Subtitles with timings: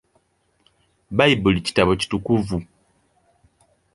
[1.13, 2.57] Bbayibuli kitabo kitukuvu.